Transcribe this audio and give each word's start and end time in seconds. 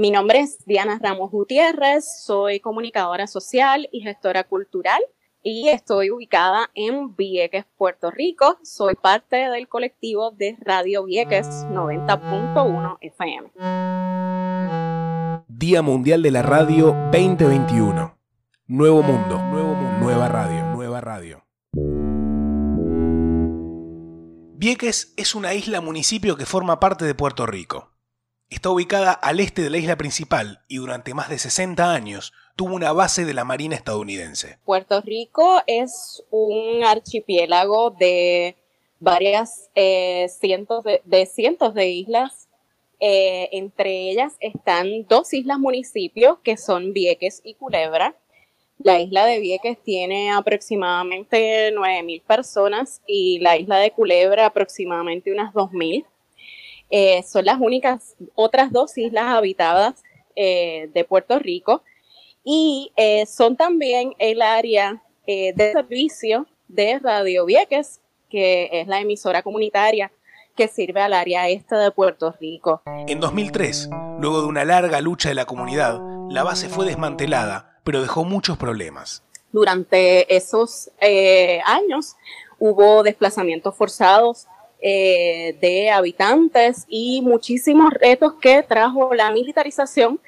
Mi 0.00 0.10
nombre 0.10 0.40
es 0.40 0.64
Diana 0.64 0.98
Ramos 0.98 1.30
Gutiérrez, 1.30 2.22
soy 2.24 2.58
comunicadora 2.58 3.26
social 3.26 3.86
y 3.92 4.00
gestora 4.00 4.44
cultural 4.44 5.02
y 5.42 5.68
estoy 5.68 6.10
ubicada 6.10 6.70
en 6.72 7.14
Vieques, 7.16 7.66
Puerto 7.76 8.10
Rico. 8.10 8.58
Soy 8.62 8.94
parte 8.94 9.36
del 9.36 9.68
colectivo 9.68 10.30
de 10.30 10.56
Radio 10.62 11.04
Vieques 11.04 11.46
90.1 11.66 12.96
FM. 13.02 13.50
Día 15.48 15.82
Mundial 15.82 16.22
de 16.22 16.30
la 16.30 16.40
Radio 16.40 16.96
2021. 17.12 18.16
Nuevo 18.68 19.02
mundo, 19.02 19.36
nuevo 19.50 19.74
mundo, 19.74 19.98
nueva 19.98 20.28
radio, 20.28 20.64
nueva 20.74 21.02
radio. 21.02 21.44
Vieques 24.56 25.12
es 25.18 25.34
una 25.34 25.52
isla 25.52 25.82
municipio 25.82 26.38
que 26.38 26.46
forma 26.46 26.80
parte 26.80 27.04
de 27.04 27.14
Puerto 27.14 27.44
Rico. 27.44 27.90
Está 28.50 28.68
ubicada 28.70 29.12
al 29.12 29.38
este 29.38 29.62
de 29.62 29.70
la 29.70 29.78
isla 29.78 29.96
principal 29.96 30.58
y 30.66 30.78
durante 30.78 31.14
más 31.14 31.28
de 31.28 31.38
60 31.38 31.94
años 31.94 32.32
tuvo 32.56 32.74
una 32.74 32.92
base 32.92 33.24
de 33.24 33.32
la 33.32 33.44
Marina 33.44 33.76
estadounidense. 33.76 34.58
Puerto 34.64 35.00
Rico 35.02 35.62
es 35.68 36.24
un 36.30 36.82
archipiélago 36.82 37.90
de 37.90 38.56
varias 38.98 39.70
eh, 39.76 40.26
cientos 40.28 40.82
de, 40.82 41.26
cientos 41.26 41.74
de 41.74 41.90
islas. 41.90 42.48
Eh, 42.98 43.50
entre 43.52 44.10
ellas 44.10 44.34
están 44.40 45.06
dos 45.08 45.32
islas 45.32 45.60
municipios 45.60 46.38
que 46.42 46.56
son 46.56 46.92
Vieques 46.92 47.42
y 47.44 47.54
Culebra. 47.54 48.16
La 48.78 48.98
isla 48.98 49.26
de 49.26 49.38
Vieques 49.38 49.78
tiene 49.80 50.32
aproximadamente 50.32 51.72
9.000 51.72 52.22
personas 52.24 53.00
y 53.06 53.38
la 53.38 53.56
isla 53.56 53.78
de 53.78 53.92
Culebra 53.92 54.46
aproximadamente 54.46 55.32
unas 55.32 55.54
2.000. 55.54 56.04
Eh, 56.90 57.22
son 57.22 57.44
las 57.44 57.60
únicas 57.60 58.16
otras 58.34 58.72
dos 58.72 58.98
islas 58.98 59.26
habitadas 59.26 60.02
eh, 60.34 60.90
de 60.92 61.04
Puerto 61.04 61.38
Rico 61.38 61.84
y 62.42 62.90
eh, 62.96 63.26
son 63.26 63.56
también 63.56 64.14
el 64.18 64.42
área 64.42 65.02
de 65.26 65.70
servicio 65.72 66.48
de 66.66 66.98
Radio 66.98 67.46
Vieques, 67.46 68.00
que 68.28 68.68
es 68.72 68.88
la 68.88 69.00
emisora 69.00 69.42
comunitaria 69.42 70.10
que 70.56 70.66
sirve 70.66 71.02
al 71.02 71.12
área 71.12 71.48
este 71.48 71.76
de 71.76 71.92
Puerto 71.92 72.34
Rico. 72.40 72.82
En 73.06 73.20
2003, 73.20 73.90
luego 74.18 74.40
de 74.40 74.48
una 74.48 74.64
larga 74.64 75.00
lucha 75.00 75.28
de 75.28 75.36
la 75.36 75.44
comunidad, 75.44 76.00
la 76.30 76.42
base 76.42 76.68
fue 76.68 76.86
desmantelada 76.86 77.78
pero 77.84 78.02
dejó 78.02 78.24
muchos 78.24 78.58
problemas. 78.58 79.22
Durante 79.52 80.34
esos 80.34 80.90
años 81.64 82.16
hubo 82.58 83.04
desplazamientos 83.04 83.76
forzados 83.76 84.48
eh, 84.82 85.56
de 85.60 85.90
habitantes 85.90 86.86
y 86.88 87.22
muchísimos 87.22 87.92
retos 87.94 88.34
que 88.40 88.62
trajo 88.62 89.14
la 89.14 89.30
militarización 89.30 90.20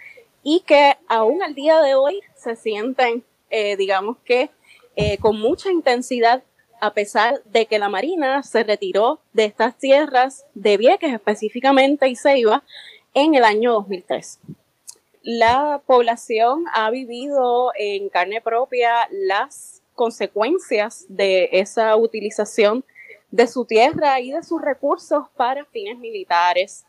y 0.42 0.60
que 0.60 0.96
aún 1.08 1.42
al 1.42 1.54
día 1.54 1.80
de 1.80 1.94
hoy 1.94 2.20
se 2.36 2.56
sienten, 2.56 3.24
eh, 3.50 3.76
digamos 3.76 4.16
que, 4.24 4.50
con 5.20 5.40
mucha 5.40 5.72
intensidad 5.72 6.42
a 6.78 6.92
pesar 6.92 7.42
de 7.44 7.64
que 7.64 7.78
la 7.78 7.88
Marina 7.88 8.42
se 8.42 8.62
retiró 8.62 9.20
de 9.32 9.46
estas 9.46 9.78
tierras 9.78 10.44
de 10.52 10.76
Vieques 10.76 11.14
específicamente 11.14 12.08
y 12.08 12.14
se 12.14 12.38
iba 12.38 12.62
en 13.14 13.34
el 13.34 13.44
año 13.44 13.72
2003 13.72 14.38
la 15.22 15.80
población 15.86 16.64
ha 16.72 16.90
vivido 16.90 17.72
en 17.76 18.08
carne 18.08 18.40
propia 18.40 19.08
las 19.10 19.82
consecuencias 19.94 21.06
de 21.08 21.48
esa 21.52 21.96
utilización 21.96 22.84
de 23.32 23.46
su 23.48 23.64
tierra 23.64 24.20
y 24.20 24.30
de 24.30 24.44
sus 24.44 24.62
recursos 24.62 25.26
para 25.36 25.64
fines 25.64 25.98
militares. 25.98 26.84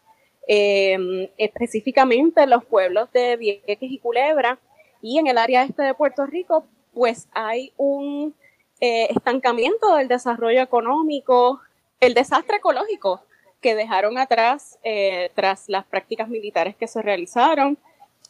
Em, 0.46 1.30
específicamente 1.38 2.44
en 2.44 2.50
los 2.50 2.66
pueblos 2.66 3.10
de 3.14 3.38
Vieques 3.38 3.78
y 3.80 3.98
Culebra 3.98 4.60
y 5.02 5.18
en 5.18 5.28
el 5.28 5.38
área 5.38 5.64
este 5.64 5.84
de 5.84 5.94
Puerto 5.94 6.26
Rico, 6.26 6.66
pues 6.94 7.30
hay 7.34 7.72
un 7.78 8.36
eh, 8.82 9.08
estancamiento 9.10 9.96
del 9.96 10.10
desarrollo 10.10 10.62
económico, 10.62 11.62
el 12.02 12.14
desastre 12.14 12.58
ecológico 12.58 13.22
que 13.62 13.74
dejaron 13.74 14.18
atrás 14.18 14.78
eh, 14.84 15.32
tras 15.34 15.70
las 15.70 15.86
prácticas 15.86 16.28
militares 16.28 16.76
que 16.76 16.88
se 16.88 17.02
realizaron 17.02 17.78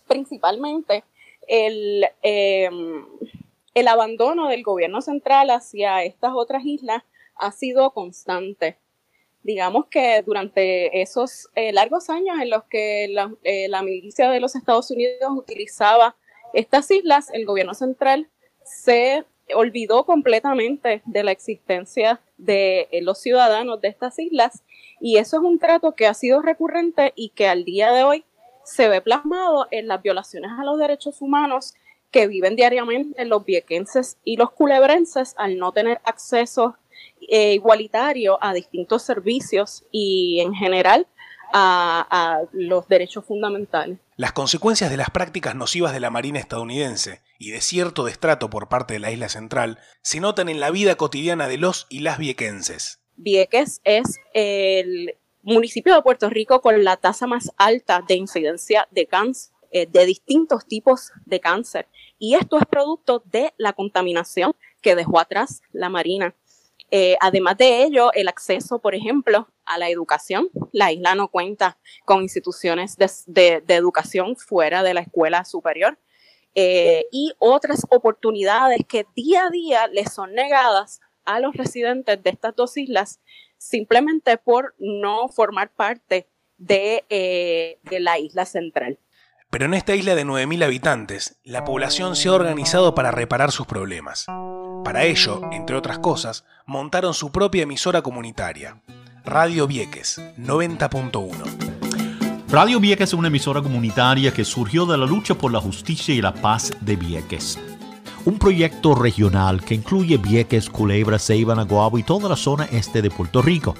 principalmente 0.07 1.03
el, 1.47 2.05
em, 2.21 3.05
el 3.73 3.87
abandono 3.87 4.49
del 4.49 4.61
gobierno 4.61 5.01
central 5.01 5.49
hacia 5.49 6.03
estas 6.03 6.33
otras 6.35 6.63
islas 6.63 7.01
ha 7.35 7.51
sido 7.51 7.91
constante. 7.91 8.77
Digamos 9.43 9.87
que 9.87 10.21
durante 10.21 11.01
esos 11.01 11.49
eh, 11.55 11.73
largos 11.73 12.09
años 12.09 12.39
en 12.41 12.49
los 12.49 12.63
que 12.65 13.07
la, 13.09 13.33
eh, 13.43 13.67
la, 13.67 13.81
milicia 13.81 14.29
de 14.29 14.39
los 14.39 14.55
Estados 14.55 14.89
Unidos 14.89 15.31
utilizaba 15.35 16.15
estas 16.53 16.89
islas, 16.91 17.29
el 17.33 17.45
gobierno 17.45 17.73
central 17.73 18.29
se 18.63 19.25
olvidó 19.53 20.05
completamente 20.05 21.01
de 21.05 21.23
la 21.23 21.31
existencia 21.31 22.21
de 22.37 22.87
eh, 22.91 23.01
los 23.01 23.19
ciudadanos 23.19 23.81
de 23.81 23.89
estas 23.89 24.17
islas 24.19 24.63
y 24.99 25.17
eso 25.17 25.37
es 25.37 25.43
un 25.43 25.59
trato 25.59 25.95
que 25.95 26.07
ha 26.07 26.13
sido 26.13 26.41
recurrente 26.41 27.13
y 27.15 27.29
que 27.29 27.47
al 27.47 27.65
día 27.65 27.91
de 27.91 28.03
hoy 28.03 28.23
se 28.63 28.87
ve 28.87 29.01
plasmado 29.01 29.67
en 29.71 29.87
las 29.87 30.01
violaciones 30.01 30.51
a 30.57 30.63
los 30.63 30.79
derechos 30.79 31.21
humanos 31.21 31.73
que 32.11 32.27
viven 32.27 32.55
diariamente 32.55 33.25
los 33.25 33.43
viequenses 33.43 34.17
y 34.23 34.37
los 34.37 34.51
culebrenses 34.51 35.33
al 35.37 35.57
no 35.57 35.71
tener 35.71 35.99
acceso 36.05 36.77
eh, 37.27 37.53
igualitario 37.53 38.37
a 38.41 38.53
distintos 38.53 39.03
servicios 39.03 39.85
y 39.91 40.39
en 40.41 40.53
general 40.53 41.07
a, 41.53 42.07
a, 42.09 42.41
los 42.51 42.87
derechos 42.87 43.25
fundamentales. 43.25 43.99
Las 44.17 44.33
consecuencias 44.33 44.89
de 44.89 44.97
las 44.97 45.09
prácticas 45.09 45.55
nocivas 45.55 45.93
de 45.93 45.99
la 45.99 46.09
Marina 46.09 46.39
estadounidense 46.39 47.21
y 47.37 47.51
de 47.51 47.61
cierto 47.61 48.05
destrato 48.05 48.49
por 48.49 48.69
parte 48.69 48.95
de 48.95 48.99
la 48.99 49.11
isla 49.11 49.29
central 49.29 49.79
se 50.01 50.19
notan 50.19 50.49
en 50.49 50.59
la 50.59 50.71
vida 50.71 50.95
cotidiana 50.95 51.47
de 51.47 51.57
los 51.57 51.87
y 51.89 51.99
las 51.99 52.17
viequenses. 52.17 52.99
Vieques 53.15 53.81
es 53.83 54.19
el 54.33 55.15
municipio 55.43 55.93
de 55.93 56.01
Puerto 56.01 56.29
Rico 56.29 56.61
con 56.61 56.83
la 56.83 56.97
tasa 56.97 57.27
más 57.27 57.51
alta 57.57 58.03
de 58.07 58.15
incidencia 58.15 58.87
de 58.91 59.05
cáncer, 59.05 59.53
eh, 59.71 59.87
de 59.87 60.05
distintos 60.05 60.65
tipos 60.65 61.11
de 61.25 61.39
cáncer. 61.39 61.87
Y 62.17 62.35
esto 62.35 62.57
es 62.57 62.65
producto 62.65 63.23
de 63.25 63.53
la 63.57 63.73
contaminación 63.73 64.55
que 64.81 64.95
dejó 64.95 65.19
atrás 65.19 65.61
la 65.71 65.89
Marina. 65.89 66.35
Eh, 66.95 67.17
además 67.19 67.57
de 67.57 67.81
ello, 67.81 68.13
el 68.13 68.27
acceso, 68.27 68.77
por 68.77 68.93
ejemplo, 68.93 69.47
a 69.65 69.79
la 69.79 69.89
educación. 69.89 70.49
La 70.71 70.91
isla 70.91 71.15
no 71.15 71.27
cuenta 71.27 71.79
con 72.05 72.21
instituciones 72.21 72.97
de, 73.25 73.63
educación 73.67 74.35
fuera 74.35 74.83
de 74.83 74.93
la 74.93 75.01
escuela 75.01 75.43
superior. 75.43 75.97
Eh, 76.53 77.07
y 77.11 77.33
otras 77.39 77.83
oportunidades 77.89 78.81
que 78.87 79.07
día 79.15 79.47
a 79.47 79.49
día 79.49 79.87
les 79.87 80.13
son 80.13 80.35
negadas 80.35 81.01
a 81.25 81.39
los 81.39 81.55
residentes 81.55 82.21
de 82.21 82.29
estas 82.29 82.55
dos 82.55 82.77
islas 82.77 83.19
simplemente 83.57 84.37
por 84.37 84.75
no 84.77 85.29
formar 85.29 85.71
parte 85.71 86.27
de, 86.59 87.05
eh, 87.09 87.79
de 87.89 87.99
la 88.01 88.19
isla 88.19 88.45
central. 88.45 88.99
Pero 89.49 89.65
en 89.65 89.73
esta 89.73 89.95
isla 89.95 90.13
de 90.13 90.25
9.000 90.25 90.63
habitantes, 90.63 91.39
la 91.43 91.63
población 91.63 92.15
se 92.15 92.29
ha 92.29 92.33
organizado 92.33 92.93
para 92.93 93.09
reparar 93.09 93.51
sus 93.51 93.65
problemas. 93.65 94.27
Para 94.83 95.05
ello, 95.05 95.41
entre 95.51 95.75
otras 95.75 95.99
cosas, 95.99 96.45
montaron 96.65 97.13
su 97.13 97.31
propia 97.31 97.63
emisora 97.63 98.01
comunitaria, 98.01 98.81
Radio 99.25 99.65
Vieques 99.65 100.21
90.1. 100.37 101.29
Radio 102.49 102.79
Vieques 102.79 103.09
es 103.09 103.13
una 103.13 103.29
emisora 103.29 103.61
comunitaria 103.61 104.33
que 104.33 104.43
surgió 104.43 104.85
de 104.85 104.97
la 104.97 105.05
lucha 105.05 105.35
por 105.35 105.51
la 105.51 105.61
justicia 105.61 106.13
y 106.13 106.21
la 106.21 106.33
paz 106.33 106.71
de 106.81 106.95
Vieques 106.95 107.57
un 108.25 108.39
proyecto 108.39 108.95
regional 108.95 109.61
que 109.63 109.75
incluye 109.75 110.17
Vieques, 110.17 110.69
Culebra, 110.69 111.19
Ceiba, 111.19 111.55
Naguabo 111.55 111.97
y 111.97 112.03
toda 112.03 112.29
la 112.29 112.35
zona 112.35 112.65
este 112.71 113.01
de 113.01 113.09
Puerto 113.09 113.41
Rico. 113.41 113.75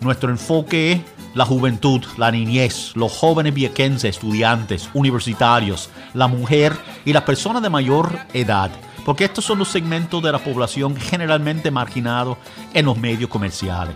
Nuestro 0.00 0.30
enfoque 0.30 0.92
es 0.92 1.00
la 1.34 1.44
juventud, 1.44 2.04
la 2.16 2.30
niñez, 2.30 2.92
los 2.94 3.12
jóvenes 3.12 3.54
viequenses, 3.54 4.16
estudiantes, 4.16 4.88
universitarios, 4.94 5.90
la 6.14 6.28
mujer 6.28 6.76
y 7.04 7.12
las 7.12 7.24
personas 7.24 7.62
de 7.62 7.70
mayor 7.70 8.16
edad, 8.32 8.70
porque 9.08 9.24
estos 9.24 9.42
son 9.42 9.58
los 9.58 9.68
segmentos 9.68 10.22
de 10.22 10.30
la 10.30 10.38
población 10.38 10.94
generalmente 10.94 11.70
marginados 11.70 12.36
en 12.74 12.84
los 12.84 12.98
medios 12.98 13.30
comerciales. 13.30 13.94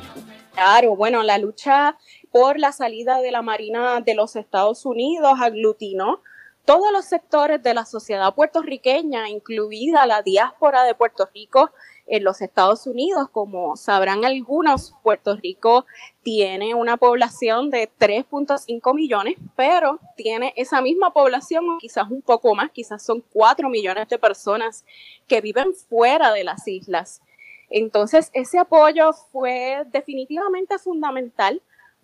Claro, 0.55 0.97
bueno, 0.97 1.23
la 1.23 1.37
lucha 1.37 1.99
por 2.31 2.59
la 2.59 2.73
salida 2.73 3.21
de 3.21 3.31
la 3.31 3.43
Marina 3.43 4.01
de 4.01 4.15
los 4.15 4.37
Estados 4.37 4.87
Unidos 4.87 5.35
aglutinó 5.39 6.23
todos 6.65 6.93
los 6.93 7.05
sectores 7.05 7.63
de 7.63 7.75
la 7.75 7.85
sociedad 7.85 8.35
puertorriqueña, 8.35 9.29
incluida 9.29 10.07
la 10.07 10.23
diáspora 10.23 10.85
de 10.85 10.95
Puerto 10.95 11.29
Rico 11.35 11.71
en 12.07 12.25
los 12.25 12.41
Estados 12.41 12.87
Unidos. 12.87 13.29
Como 13.31 13.77
sabrán 13.77 14.25
algunos, 14.25 14.95
Puerto 15.03 15.37
Rico 15.37 15.87
tiene 16.23 16.75
una 16.75 16.97
población 16.97 17.71
de 17.71 17.91
3.5 17.99 18.95
millones, 18.95 19.37
pero 19.57 19.99
tiene 20.17 20.53
esa 20.57 20.81
misma 20.81 21.13
población, 21.13 21.69
o 21.69 21.79
quizás 21.79 22.11
un 22.11 22.23
poco 22.23 22.55
más, 22.55 22.71
quizás 22.71 23.03
son 23.03 23.25
4 23.33 23.69
millones 23.69 24.09
de 24.09 24.19
personas 24.19 24.85
que 25.27 25.41
viven 25.41 25.75
fuera 25.75 26.33
de 26.33 26.45
las 26.45 26.67
islas. 26.69 27.23
Entonces, 27.71 28.31
ese 28.35 28.59
apoyo 28.59 29.13
fue 29.13 29.85
definitivamente 29.91 30.79
fundamental 30.79 31.63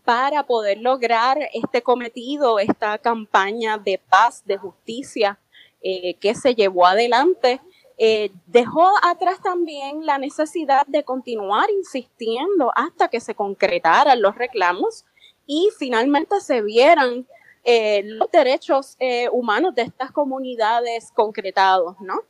para 0.08 0.42
poder 0.44 0.78
lograr 0.78 1.36
este 1.52 1.82
cometido, 1.82 2.58
esta 2.58 2.96
campaña 2.96 3.76
de 3.76 4.00
paz, 4.08 4.42
de 4.46 4.56
justicia 4.56 5.38
eh, 5.82 6.14
que 6.14 6.34
se 6.34 6.54
llevó 6.54 6.86
adelante, 6.86 7.60
eh, 7.98 8.30
dejó 8.46 8.90
atrás 9.02 9.42
también 9.42 10.06
la 10.06 10.16
necesidad 10.16 10.86
de 10.86 11.04
continuar 11.04 11.68
insistiendo 11.68 12.72
hasta 12.74 13.08
que 13.08 13.20
se 13.20 13.34
concretaran 13.34 14.22
los 14.22 14.34
reclamos 14.34 15.04
y 15.46 15.68
finalmente 15.78 16.40
se 16.40 16.62
vieran 16.62 17.26
eh, 17.64 18.00
los 18.04 18.30
derechos 18.30 18.96
humanos 19.30 19.74
de 19.74 19.82
estas 19.82 20.10
comunidades 20.10 21.12
concretados, 21.12 22.00
¿no? 22.00 22.22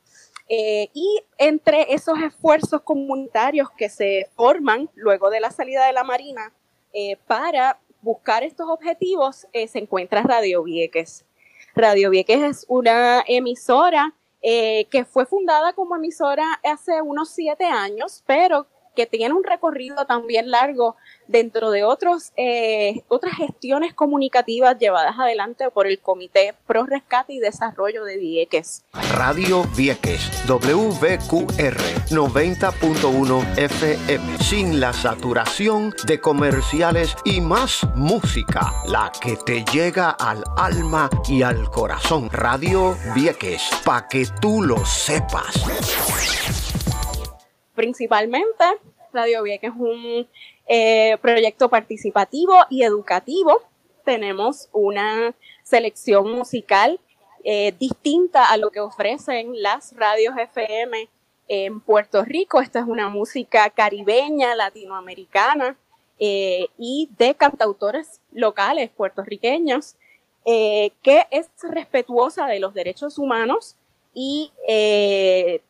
y 0.50 1.22
entre 1.36 1.92
esos 1.92 2.18
esfuerzos 2.20 2.80
comunitarios 2.80 3.68
que 3.70 3.88
se 3.88 4.30
forman 4.34 4.90
luego 4.94 5.30
de 5.30 5.40
la 5.40 5.50
salida 5.50 5.86
de 5.86 5.92
la 5.92 6.04
Marina 6.04 6.54
para 7.26 7.78
buscar 8.02 8.42
estos 8.42 8.68
objetivos, 8.68 9.46
se 9.52 9.78
encuentra 9.78 10.22
Radio 10.22 10.62
Vieques. 10.62 11.24
Radio 11.74 12.10
Vieques 12.10 12.42
es 12.42 12.66
una 12.68 13.22
emisora 13.26 14.14
eh, 14.40 14.86
que 14.90 15.04
fue 15.04 15.26
fundada 15.26 15.72
como 15.72 15.96
emisora 15.96 16.60
hace 16.62 17.02
unos 17.02 17.30
siete 17.30 17.64
años, 17.64 18.22
pero 18.24 18.66
que 18.94 19.06
tiene 19.06 19.34
un 19.34 19.44
recorrido 19.44 20.06
también 20.06 20.50
largo 20.50 20.96
dentro 21.26 21.70
de 21.70 21.84
otros, 21.84 22.32
eh, 22.36 23.02
otras 23.08 23.36
gestiones 23.36 23.94
comunicativas 23.94 24.78
llevadas 24.78 25.18
adelante 25.18 25.70
por 25.70 25.86
el 25.86 26.00
Comité 26.00 26.54
Pro 26.66 26.86
Rescate 26.86 27.34
y 27.34 27.38
Desarrollo 27.38 28.04
de 28.04 28.16
Vieques. 28.16 28.84
Radio 29.12 29.64
Vieques, 29.76 30.30
WQR 30.48 31.76
90.1 32.10 33.58
FM, 33.58 34.38
sin 34.38 34.80
la 34.80 34.92
saturación 34.92 35.94
de 36.06 36.20
comerciales 36.20 37.16
y 37.24 37.40
más 37.40 37.86
música, 37.94 38.72
la 38.86 39.12
que 39.20 39.36
te 39.36 39.64
llega 39.72 40.10
al 40.10 40.42
alma 40.56 41.10
y 41.28 41.42
al 41.42 41.70
corazón. 41.70 42.28
Radio 42.30 42.96
Vieques, 43.14 43.62
pa' 43.84 44.08
que 44.08 44.26
tú 44.40 44.62
lo 44.62 44.84
sepas 44.84 46.57
principalmente. 47.78 48.64
Radio 49.12 49.44
Vieques 49.44 49.70
es 49.70 49.76
un 49.78 50.26
eh, 50.66 51.16
proyecto 51.22 51.68
participativo 51.68 52.56
y 52.68 52.82
educativo. 52.82 53.62
Tenemos 54.04 54.68
una 54.72 55.32
selección 55.62 56.28
musical 56.32 56.98
eh, 57.44 57.72
distinta 57.78 58.50
a 58.50 58.56
lo 58.56 58.70
que 58.70 58.80
ofrecen 58.80 59.62
las 59.62 59.94
radios 59.94 60.36
FM 60.36 61.08
en 61.46 61.78
Puerto 61.78 62.24
Rico. 62.24 62.60
Esta 62.60 62.80
es 62.80 62.86
una 62.86 63.08
música 63.10 63.70
caribeña, 63.70 64.56
latinoamericana 64.56 65.76
eh, 66.18 66.66
y 66.78 67.08
de 67.16 67.36
cantautores 67.36 68.20
locales 68.32 68.90
puertorriqueños, 68.90 69.94
que 70.44 71.26
es 71.30 71.46
respetuosa 71.62 72.46
de 72.46 72.58
los 72.58 72.72
derechos 72.72 73.18
humanos 73.18 73.76
y 74.14 74.50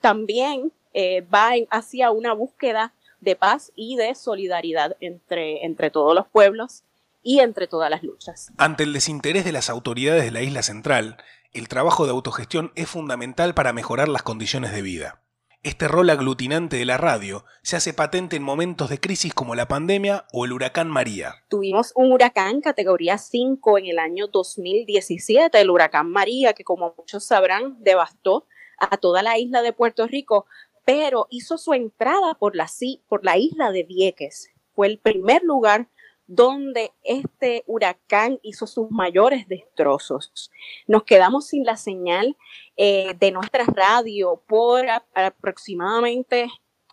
también 0.01 0.71
eh, 0.94 1.23
va 1.23 1.50
hacia 1.70 2.11
una 2.11 2.32
búsqueda 2.32 2.94
de 3.20 3.37
paz 3.37 3.73
y 3.75 3.96
de 3.96 4.14
solidaridad 4.14 4.96
entre, 5.00 5.64
entre 5.64 5.90
todos 5.90 6.14
los 6.14 6.29
pueblos 6.29 6.85
y 7.23 7.40
entre 7.40 7.67
todas 7.67 7.90
las 7.90 8.02
luchas. 8.02 8.52
Ante 8.58 8.85
el 8.85 8.93
desinterés 8.93 9.44
de 9.44 9.52
las 9.52 9.70
autoridades 9.70 10.25
de 10.25 10.31
la 10.31 10.43
isla 10.43 10.62
central, 10.62 11.17
el 11.52 11.69
trabajo 11.69 12.05
de 12.05 12.12
autogestión 12.12 12.73
es 12.75 12.88
fundamental 12.88 13.55
para 13.55 13.73
mejorar 13.73 14.08
las 14.08 14.23
condiciones 14.23 14.73
de 14.73 14.82
vida. 14.82 15.23
Este 15.64 15.88
rol 15.88 16.08
aglutinante 16.08 16.76
de 16.76 16.85
la 16.85 16.99
radio 16.99 17.44
se 17.62 17.75
hace 17.75 17.93
patente 17.93 18.37
en 18.37 18.44
momentos 18.44 18.88
de 18.90 19.00
crisis 19.00 19.35
como 19.35 19.56
la 19.56 19.67
pandemia 19.67 20.25
o 20.32 20.44
el 20.44 20.52
huracán 20.52 20.88
María. 20.88 21.35
Tuvimos 21.49 21.93
un 21.96 22.12
huracán 22.12 22.61
categoría 22.61 23.19
5 23.19 23.79
en 23.79 23.87
el 23.87 23.99
año 23.99 24.29
2017, 24.29 25.61
el 25.61 25.70
huracán 25.70 26.11
María, 26.11 26.52
que 26.52 26.62
como 26.62 26.94
muchos 26.96 27.25
sabrán 27.25 27.76
devastó 27.81 28.46
a 28.79 28.96
toda 28.99 29.23
la 29.25 29.37
isla 29.37 29.61
de 29.62 29.73
Puerto 29.73 30.06
Rico, 30.06 30.46
pero 30.88 31.26
hizo 31.29 31.58
su 31.58 31.75
entrada 31.75 32.32
por 32.32 32.56
la, 32.56 33.37
isla 33.37 33.70
de 33.73 33.82
Vieques. 33.82 34.50
Fue 34.75 34.87
el 34.87 34.99
primer 34.99 35.43
lugar 35.43 35.90
donde 36.26 36.93
este 37.05 37.62
huracán 37.67 38.38
hizo 38.43 38.67
sus 38.67 38.90
mayores 38.90 39.46
destrozos. 39.49 40.50
Nos 40.87 41.05
quedamos 41.05 41.49
sin 41.49 41.64
la 41.67 41.76
señal 41.76 42.38
eh, 42.79 43.14
de 43.20 43.32
nuestra 43.32 43.67
radio 43.67 44.43
por 44.49 44.87
aproximadamente 45.12 46.49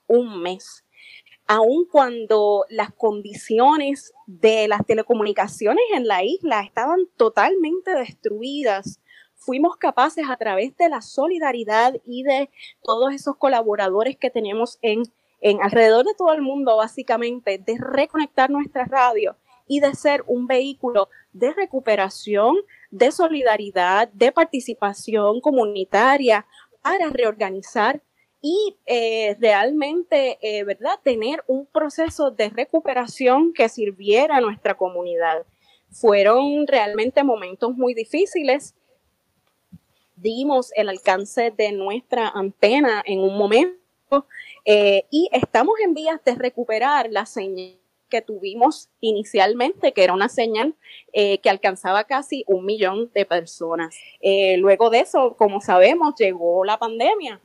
un 0.07 0.41
mes. 0.41 0.83
Aun 1.47 1.85
cuando 1.89 2.65
las 2.67 2.91
condiciones 2.91 4.11
de 4.27 4.67
las 4.67 4.85
telecomunicaciones 4.85 5.85
en 5.93 6.05
la 6.05 6.21
isla 6.21 6.63
estaban 6.63 7.07
totalmente 7.15 7.91
destruidas, 7.91 8.99
fuimos 9.45 9.77
capaces 9.77 10.25
a 10.29 10.37
través 10.37 10.75
de 10.77 10.89
la 10.89 11.01
solidaridad 11.01 11.95
y 12.03 12.23
de 12.23 12.49
todos 12.81 13.13
esos 13.13 13.37
colaboradores 13.37 14.17
que 14.17 14.31
tenemos 14.31 14.79
en, 14.81 15.03
en 15.39 15.61
alrededor 15.61 16.05
de 16.05 16.15
todo 16.15 16.33
el 16.33 16.41
mundo, 16.41 16.77
básicamente, 16.77 17.59
de 17.59 17.77
reconectar 17.77 18.49
nuestra 18.49 18.85
radio 18.85 19.37
y 19.67 19.79
de 19.79 19.93
ser 19.93 20.23
un 20.27 20.47
vehículo 20.47 21.09
de 21.31 21.53
recuperación, 21.53 22.55
de 22.89 23.11
solidaridad, 23.11 24.09
de 24.09 24.31
participación 24.31 25.41
comunitaria 25.41 26.45
para 26.81 27.09
reorganizar 27.09 28.01
y 28.41 28.77
eh, 28.85 29.35
realmente, 29.39 30.37
eh, 30.41 30.63
¿verdad?, 30.63 30.99
tener 31.03 31.43
un 31.47 31.65
proceso 31.65 32.29
de 32.29 32.49
recuperación 32.49 33.53
que 33.53 33.69
sirviera 33.69 34.37
a 34.37 34.41
nuestra 34.41 34.75
comunidad. 34.75 35.45
Fueron 35.89 36.67
realmente 36.67 37.23
momentos 37.23 37.75
muy 37.75 37.93
difíciles 37.93 38.75
dimos 40.15 40.71
el 40.75 40.89
alcance 40.89 41.51
de 41.51 41.71
nuestra 41.71 42.29
antena 42.29 43.03
en 43.05 43.19
un 43.19 43.37
momento 43.37 44.27
eh, 44.65 45.05
y 45.11 45.29
estamos 45.31 45.75
en 45.83 45.93
vías 45.93 46.23
de 46.23 46.35
recuperar 46.35 47.07
la 47.11 47.25
señal 47.25 47.77
que 48.09 48.21
tuvimos 48.21 48.89
inicialmente, 49.01 49.91
que 49.91 50.03
era 50.03 50.13
una 50.13 50.29
señal 50.29 50.75
eh, 51.11 51.39
que 51.39 51.49
alcanzaba 51.49 52.03
casi 52.03 52.43
un 52.47 52.65
millón 52.65 53.11
de 53.13 53.25
personas. 53.25 53.95
Eh, 54.21 54.57
luego 54.57 54.89
de 54.89 54.99
eso, 54.99 55.35
como 55.37 55.59
sabemos, 55.59 56.15
llegó 56.17 56.63
la 56.65 56.77
pandemia 56.77 57.41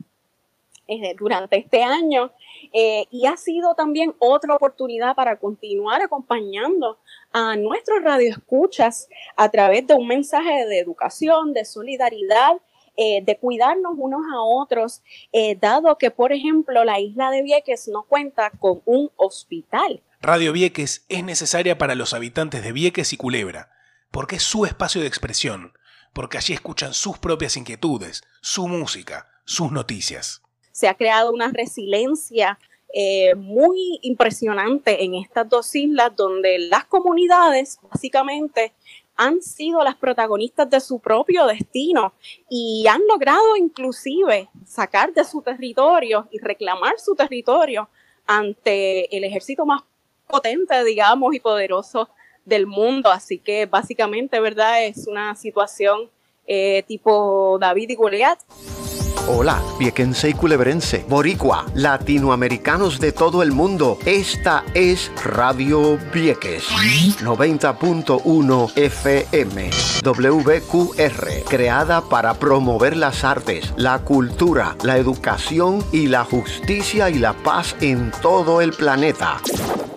durante 1.19 1.57
este 1.57 1.83
año 1.83 2.33
y 2.73 3.27
ha 3.27 3.37
sido 3.37 3.75
también 3.75 4.15
otra 4.19 4.55
oportunidad 4.55 5.15
para 5.15 5.37
continuar 5.39 6.03
acompañando 6.03 6.99
a 7.33 7.57
nuestros 7.57 8.03
radioescuchas 8.03 9.09
a 9.37 9.49
través 9.51 9.87
de 9.87 9.95
un 9.95 10.07
mensaje 10.07 10.67
de 10.67 10.79
educación, 10.79 11.53
de 11.53 11.65
solidaridad, 11.65 12.61
eh, 12.97 13.23
de 13.25 13.39
cuidarnos 13.39 13.95
unos 13.97 14.21
a 14.35 14.43
otros, 14.43 15.03
eh, 15.33 15.57
dado 15.59 15.97
que, 15.97 16.11
por 16.11 16.33
ejemplo, 16.33 16.85
la 16.85 17.01
isla 17.01 17.31
de 17.31 17.43
Vieques 17.43 17.89
no 17.89 18.03
cuenta 18.03 18.51
con 18.51 18.83
un 18.85 19.11
hospital. 19.17 20.03
Radio 20.21 20.53
Vieques 20.53 21.07
es 21.09 21.25
necesaria 21.25 21.79
para 21.79 21.95
los 21.95 22.13
habitantes 22.13 22.63
de 22.63 22.73
Vieques 22.73 23.13
y 23.13 23.17
Culebra, 23.17 23.71
porque 24.11 24.37
es 24.37 24.43
su 24.43 24.67
espacio 24.67 25.01
de 25.01 25.07
expresión, 25.07 25.73
porque 26.13 26.37
allí 26.37 26.53
escuchan 26.53 26.93
sus 26.93 27.17
propias 27.17 27.57
inquietudes, 27.57 28.23
su 28.43 28.69
música, 28.69 29.31
sus 29.47 29.73
noticias. 29.73 30.43
Se 30.81 30.89
ha 30.89 30.95
creado 30.95 31.31
una 31.31 31.51
resiliencia 31.53 32.59
eh, 32.95 33.35
muy 33.35 33.99
impresionante 34.01 35.05
en 35.05 35.15
estas 35.15 35.47
dos 35.47 35.75
islas 35.77 36.17
donde 36.17 36.59
las 36.59 36.87
comunidades 36.87 37.79
básicamente 37.83 38.73
han 39.15 39.43
sido 39.43 39.85
las 39.85 39.97
protagonistas 39.97 40.71
de 40.71 40.81
su 40.81 40.99
propio 40.99 41.45
destino 41.45 42.15
y 42.49 42.87
han 42.89 43.03
logrado 43.07 43.57
inclusive 43.59 44.49
sacar 44.65 45.13
de 45.13 45.23
su 45.25 45.43
territorio 45.43 46.27
y 46.31 46.39
reclamar 46.39 46.99
su 46.99 47.15
territorio 47.15 47.91
ante 48.25 49.15
el 49.15 49.25
ejército 49.25 49.67
más 49.67 49.83
potente, 50.27 50.83
digamos, 50.83 51.35
y 51.35 51.41
poderoso 51.41 52.09
del 52.47 52.67
mundo. 52.67 53.11
Así 53.11 53.37
que 53.37 53.67
básicamente, 53.67 54.41
¿verdad? 54.41 54.87
Es 54.87 55.07
una 55.07 55.37
situación 55.37 56.09
eh, 56.47 56.85
tipo 56.89 57.59
David 57.61 57.91
y 57.91 57.97
Goliat. 57.97 58.39
Hola, 59.29 59.63
viequense 59.79 60.31
y 60.31 60.33
culebrense, 60.33 61.05
boricua, 61.09 61.67
latinoamericanos 61.75 62.99
de 62.99 63.13
todo 63.13 63.43
el 63.43 63.53
mundo. 63.53 63.99
Esta 64.05 64.65
es 64.75 65.13
Radio 65.23 65.99
Vieques, 66.13 66.65
90.1 67.23 68.77
FM, 68.77 69.71
WQR, 70.03 71.45
creada 71.49 72.01
para 72.09 72.35
promover 72.35 72.97
las 72.97 73.23
artes, 73.23 73.73
la 73.77 74.01
cultura, 74.01 74.77
la 74.83 74.97
educación 74.97 75.85
y 75.93 76.09
la 76.09 76.25
justicia 76.25 77.11
y 77.11 77.19
la 77.19 77.35
paz 77.35 77.77
en 77.81 78.11
todo 78.23 78.61
el 78.61 78.73
planeta. 78.73 79.41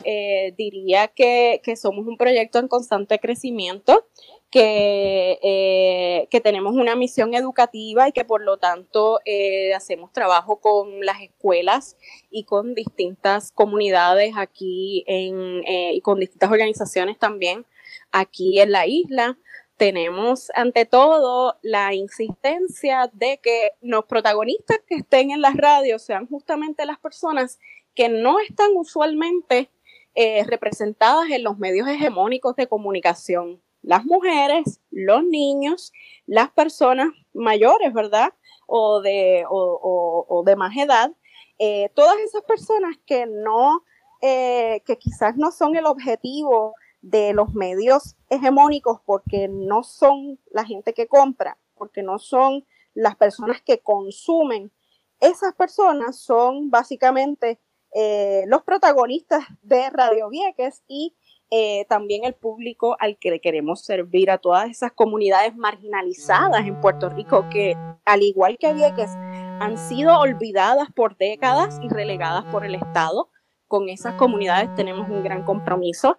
Eh, 0.03 0.53
diría 0.57 1.07
que, 1.07 1.61
que 1.63 1.75
somos 1.75 2.05
un 2.07 2.17
proyecto 2.17 2.59
en 2.59 2.67
constante 2.67 3.19
crecimiento 3.19 4.05
que, 4.53 5.39
eh, 5.41 6.27
que 6.29 6.39
tenemos 6.39 6.75
una 6.75 6.95
misión 6.95 7.33
educativa 7.33 8.07
y 8.07 8.11
que 8.11 8.23
por 8.23 8.43
lo 8.43 8.57
tanto 8.57 9.19
eh, 9.25 9.73
hacemos 9.73 10.13
trabajo 10.13 10.61
con 10.61 11.03
las 11.03 11.21
escuelas 11.21 11.97
y 12.29 12.43
con 12.43 12.75
distintas 12.75 13.51
comunidades 13.51 14.35
aquí 14.37 15.03
en, 15.07 15.63
y 15.65 15.99
con 16.01 16.19
distintas 16.19 16.51
organizaciones 16.51 17.17
también 17.17 17.65
aquí 18.11 18.59
en 18.59 18.71
la 18.71 18.85
isla 18.85 19.39
tenemos 19.77 20.51
ante 20.53 20.85
todo 20.85 21.57
la 21.63 21.95
insistencia 21.95 23.09
de 23.11 23.39
que 23.41 23.71
los 23.81 24.05
protagonistas 24.05 24.77
que 24.87 24.97
estén 24.97 25.31
en 25.31 25.41
las 25.41 25.57
radios 25.57 26.03
sean 26.03 26.27
justamente 26.27 26.85
las 26.85 26.99
personas 26.99 27.57
que 27.95 28.07
no 28.07 28.39
están 28.39 28.69
usualmente 28.75 29.71
eh, 30.13 30.43
representadas 30.43 31.31
en 31.31 31.43
los 31.43 31.57
medios 31.57 31.87
hegemónicos 31.87 32.55
de 32.55 32.67
comunicación. 32.67 33.63
Las 33.83 34.05
mujeres, 34.05 34.79
los 34.89 35.23
niños, 35.23 35.91
las 36.25 36.49
personas 36.51 37.09
mayores, 37.33 37.93
¿verdad? 37.93 38.33
O 38.65 39.01
de, 39.01 39.45
o, 39.47 40.43
de 40.45 40.55
más 40.55 40.75
edad. 40.75 41.11
Eh, 41.59 41.89
todas 41.93 42.17
esas 42.19 42.43
personas 42.43 42.97
que 43.05 43.25
no, 43.27 43.83
eh, 44.21 44.81
que 44.85 44.97
quizás 44.97 45.35
no 45.37 45.51
son 45.51 45.75
el 45.75 45.85
objetivo 45.85 46.73
de 47.01 47.33
los 47.33 47.53
medios 47.53 48.15
hegemónicos 48.29 49.01
porque 49.05 49.49
no 49.49 49.83
son 49.83 50.39
la 50.49 50.65
gente 50.65 50.93
que 50.93 51.07
compra, 51.07 51.57
porque 51.75 52.01
no 52.01 52.17
son 52.17 52.65
las 52.93 53.17
personas 53.17 53.61
que 53.61 53.79
consumen. 53.79 54.71
Esas 55.19 55.53
personas 55.53 56.17
son 56.17 56.69
básicamente 56.69 57.59
eh, 57.93 58.45
los 58.47 58.63
protagonistas 58.63 59.43
de 59.61 59.89
Radio 59.89 60.29
Vieques 60.29 60.83
y 60.87 61.15
eh, 61.51 61.85
también 61.87 62.23
el 62.25 62.33
público 62.33 62.95
al 62.99 63.17
que 63.17 63.31
le 63.31 63.39
queremos 63.39 63.85
servir 63.85 64.31
a 64.31 64.37
todas 64.37 64.69
esas 64.69 64.91
comunidades 64.91 65.55
marginalizadas 65.55 66.65
en 66.65 66.79
Puerto 66.81 67.09
Rico 67.09 67.45
que, 67.49 67.75
al 68.05 68.23
igual 68.23 68.57
que 68.57 68.73
Vieques, 68.73 69.11
han 69.59 69.77
sido 69.77 70.17
olvidadas 70.19 70.89
por 70.95 71.17
décadas 71.17 71.79
y 71.81 71.89
relegadas 71.89 72.43
por 72.45 72.65
el 72.65 72.75
Estado. 72.75 73.29
Con 73.67 73.89
esas 73.89 74.15
comunidades 74.15 74.73
tenemos 74.75 75.09
un 75.09 75.23
gran 75.23 75.43
compromiso. 75.43 76.17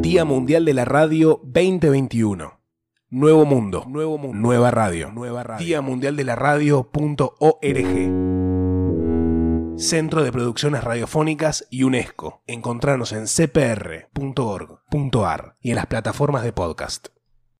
Día 0.00 0.24
Mundial 0.24 0.64
de 0.64 0.74
la 0.74 0.84
Radio 0.84 1.40
2021. 1.44 2.58
Nuevo 3.10 3.44
mundo, 3.44 3.84
nuevo 3.88 4.18
mundo, 4.18 4.38
nueva 4.38 4.70
radio, 4.70 5.10
nueva 5.10 5.42
radio. 5.42 5.66
Día 5.66 5.80
Mundial 5.80 6.14
de 6.14 6.24
la 6.24 6.36
Radio.org. 6.36 8.27
Centro 9.78 10.24
de 10.24 10.32
Producciones 10.32 10.82
Radiofónicas 10.82 11.66
y 11.70 11.84
UNESCO. 11.84 12.42
Encontrarnos 12.48 13.12
en 13.12 13.28
cpr.org.ar 13.28 14.08
y 15.60 15.70
en 15.70 15.76
las 15.76 15.86
plataformas 15.86 16.42
de 16.42 16.52
podcast. 16.52 17.08